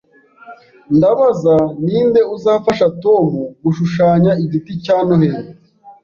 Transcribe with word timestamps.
Ndabaza 0.97 1.55
ninde 1.85 2.21
uzafasha 2.35 2.85
Tom 3.03 3.25
gushushanya 3.63 4.31
igiti 4.43 4.71
cya 4.83 4.97
Noheri 5.07 5.49